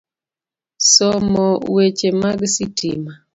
Somo 0.93 1.47
weche 1.75 2.09
mag 2.21 2.39
sitima, 2.53 3.13